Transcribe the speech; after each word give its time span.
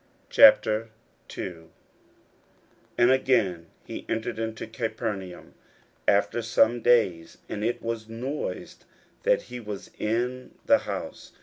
41:002:001 0.31 1.67
And 2.97 3.11
again 3.11 3.67
he 3.85 4.03
entered 4.09 4.39
into 4.39 4.65
Capernaum 4.65 5.53
after 6.07 6.41
some 6.41 6.81
days; 6.81 7.37
and 7.47 7.63
it 7.63 7.83
was 7.83 8.09
noised 8.09 8.85
that 9.21 9.43
he 9.43 9.59
was 9.59 9.91
in 9.99 10.55
the 10.65 10.79
house. 10.89 11.33